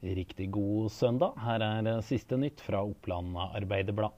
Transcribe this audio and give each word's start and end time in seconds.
Riktig 0.00 0.46
god 0.50 0.88
søndag. 0.90 1.34
Her 1.44 1.60
er 1.60 2.00
siste 2.00 2.38
nytt 2.40 2.62
fra 2.64 2.78
Oppland 2.88 3.36
Arbeiderblad. 3.36 4.14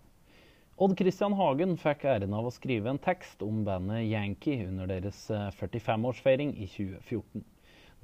Odd 0.78 0.94
Christian 0.94 1.34
Hagen 1.34 1.74
fikk 1.74 2.04
æren 2.06 2.36
av 2.38 2.46
å 2.46 2.52
skrive 2.54 2.86
en 2.92 3.00
tekst 3.02 3.42
om 3.42 3.64
bandet 3.66 4.04
Yankee 4.06 4.68
under 4.68 4.86
deres 4.86 5.24
45-årsfeiring 5.58 6.52
i 6.54 6.68
2014. 6.70 7.42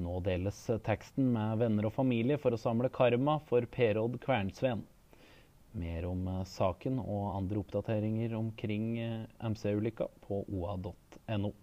Nå 0.02 0.16
deles 0.26 0.58
teksten 0.88 1.30
med 1.36 1.62
venner 1.62 1.86
og 1.86 1.94
familie 1.94 2.40
for 2.42 2.54
å 2.54 2.58
samle 2.58 2.90
karma 2.90 3.38
for 3.46 3.62
Per 3.70 4.02
Odd 4.02 4.18
Kvernsveen. 4.26 4.82
Mer 5.78 6.10
om 6.10 6.26
saken 6.50 6.98
og 7.04 7.30
andre 7.36 7.62
oppdateringer 7.62 8.34
omkring 8.34 8.90
MC-ulykka 9.38 10.10
på 10.26 10.42
oa.no. 10.50 11.54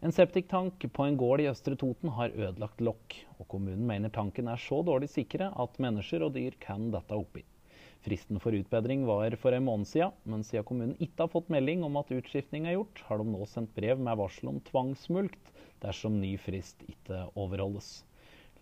En 0.00 0.12
septiktank 0.14 0.84
på 0.92 1.02
en 1.02 1.16
gård 1.18 1.40
i 1.42 1.48
Østre 1.50 1.74
Toten 1.74 2.12
har 2.14 2.30
ødelagt 2.30 2.78
lokk, 2.86 3.16
og 3.42 3.48
kommunen 3.50 3.82
mener 3.86 4.12
tanken 4.14 4.46
er 4.46 4.60
så 4.62 4.76
dårlig 4.86 5.08
sikre 5.10 5.48
at 5.58 5.80
mennesker 5.82 6.22
og 6.22 6.36
dyr 6.36 6.54
kan 6.62 6.84
dette 6.92 7.16
oppi. 7.18 7.42
Fristen 8.06 8.38
for 8.38 8.54
utbedring 8.54 9.02
var 9.08 9.34
for 9.42 9.56
en 9.56 9.66
måned 9.66 9.90
siden, 9.90 10.14
men 10.22 10.44
siden 10.46 10.66
kommunen 10.68 10.94
ikke 11.02 11.24
har 11.24 11.32
fått 11.32 11.50
melding 11.50 11.82
om 11.82 11.98
at 11.98 12.12
utskifting 12.14 12.68
er 12.68 12.76
gjort, 12.76 13.02
har 13.08 13.18
de 13.18 13.26
nå 13.26 13.48
sendt 13.50 13.72
brev 13.74 13.98
med 13.98 14.20
varsel 14.20 14.52
om 14.52 14.60
tvangsmulkt 14.68 15.50
dersom 15.82 16.20
ny 16.22 16.30
frist 16.38 16.86
ikke 16.86 17.24
overholdes. 17.34 17.90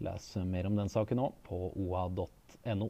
Les 0.01 0.31
mer 0.41 0.71
om 0.71 0.81
den 0.81 0.89
saken 0.93 1.21
nå 1.21 1.29
på 1.45 1.61
oa.no. 1.85 2.89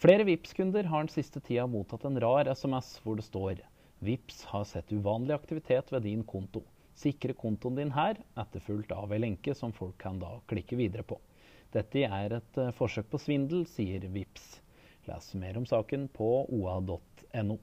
Flere 0.00 0.24
Vipps-kunder 0.24 0.88
har 0.88 1.04
den 1.04 1.12
siste 1.12 1.44
tida 1.44 1.68
mottatt 1.68 2.08
en 2.08 2.16
rar 2.24 2.48
SMS 2.48 2.94
hvor 3.04 3.20
det 3.20 3.28
står 3.28 3.60
Vips 4.00 4.46
har 4.48 4.64
sett 4.64 4.96
uvanlig 4.96 5.36
aktivitet 5.36 5.92
ved 5.92 6.08
din 6.08 6.24
konto. 6.24 6.64
Sikre 6.98 7.34
kontoen 7.38 7.76
din 7.78 7.92
her, 7.94 8.18
etterfulgt 8.34 8.90
av 8.90 9.12
ei 9.14 9.20
lenke 9.22 9.54
som 9.54 9.70
folk 9.74 9.94
kan 10.02 10.18
da 10.18 10.32
klikke 10.50 10.78
videre 10.80 11.04
på. 11.06 11.20
Dette 11.74 12.00
er 12.02 12.32
et 12.38 12.58
uh, 12.58 12.72
forsøk 12.74 13.10
på 13.12 13.20
svindel, 13.22 13.66
sier 13.70 14.02
VIPS. 14.10 14.46
Les 15.06 15.28
mer 15.38 15.60
om 15.60 15.66
saken 15.68 16.08
på 16.12 16.28
oa.no. 16.56 17.58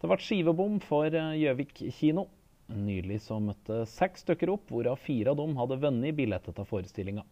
Det 0.00 0.08
ble 0.08 0.18
skivebom 0.24 0.80
for 0.82 1.12
uh, 1.12 1.36
Gjøvik 1.38 1.84
kino. 1.98 2.26
Nylig 2.70 3.20
så 3.22 3.38
møtte 3.42 3.84
seks 3.90 4.24
stykker 4.24 4.54
opp, 4.56 4.66
hvorav 4.72 4.98
fire 5.04 5.34
av 5.34 5.38
dem 5.42 5.54
hadde 5.58 5.78
vunnet 5.82 6.16
billetter 6.18 6.56
til 6.56 6.68
forestillinga. 6.72 7.26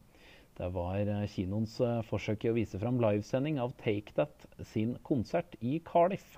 Det 0.61 0.71
var 0.79 1.11
uh, 1.11 1.27
kinoens 1.33 1.79
forsøk 2.11 2.45
i 2.45 2.53
å 2.53 2.59
vise 2.61 2.79
fram 2.79 3.03
livesending 3.03 3.59
av 3.63 3.75
Take 3.83 4.15
That 4.21 4.47
sin 4.75 4.95
konsert 5.03 5.59
i 5.59 5.81
Cardiff. 5.91 6.37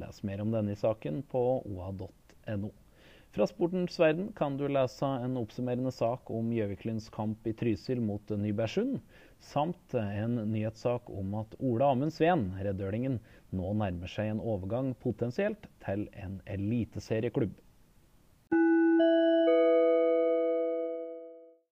Les 0.00 0.22
mer 0.26 0.40
om 0.42 0.54
denne 0.54 0.74
saken 0.80 1.22
på 1.28 1.44
oa.no. 1.68 2.72
Fra 3.30 3.46
sportens 3.46 3.98
verden 4.00 4.32
kan 4.34 4.56
du 4.58 4.64
lese 4.68 5.06
en 5.06 5.36
oppsummerende 5.38 5.92
sak 5.94 6.30
om 6.34 6.48
Gjøviklins 6.50 7.04
kamp 7.14 7.44
i 7.46 7.52
Trysil 7.54 8.00
mot 8.02 8.32
Nybergsund, 8.34 8.96
samt 9.52 9.94
en 9.94 10.34
nyhetssak 10.50 11.06
om 11.14 11.36
at 11.38 11.54
Ola 11.62 11.92
Amund 11.94 12.10
Sveen, 12.16 12.48
reddølingen, 12.58 13.20
nå 13.54 13.70
nærmer 13.78 14.10
seg 14.10 14.32
en 14.32 14.42
overgang 14.42 14.90
potensielt 15.04 15.70
til 15.86 16.08
en 16.18 16.40
eliteserieklubb. 16.56 17.54